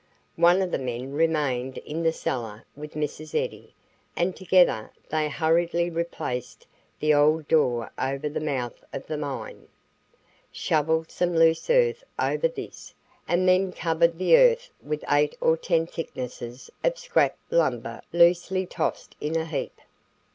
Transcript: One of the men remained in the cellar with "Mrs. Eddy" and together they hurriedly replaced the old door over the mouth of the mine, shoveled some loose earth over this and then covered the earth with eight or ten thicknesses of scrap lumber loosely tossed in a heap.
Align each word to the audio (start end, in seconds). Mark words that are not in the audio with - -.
One 0.37 0.63
of 0.63 0.71
the 0.71 0.79
men 0.79 1.13
remained 1.13 1.77
in 1.77 2.01
the 2.01 2.11
cellar 2.11 2.65
with 2.75 2.93
"Mrs. 2.93 3.35
Eddy" 3.39 3.75
and 4.17 4.35
together 4.35 4.89
they 5.09 5.29
hurriedly 5.29 5.91
replaced 5.91 6.65
the 6.99 7.13
old 7.13 7.47
door 7.47 7.91
over 7.99 8.27
the 8.27 8.39
mouth 8.39 8.83
of 8.91 9.05
the 9.05 9.15
mine, 9.19 9.67
shoveled 10.51 11.11
some 11.11 11.35
loose 11.37 11.69
earth 11.69 12.03
over 12.17 12.47
this 12.47 12.95
and 13.27 13.47
then 13.47 13.71
covered 13.71 14.17
the 14.17 14.35
earth 14.37 14.71
with 14.81 15.05
eight 15.07 15.37
or 15.39 15.55
ten 15.55 15.85
thicknesses 15.85 16.71
of 16.83 16.97
scrap 16.97 17.37
lumber 17.51 18.01
loosely 18.11 18.65
tossed 18.65 19.15
in 19.21 19.35
a 19.35 19.45
heap. 19.45 19.79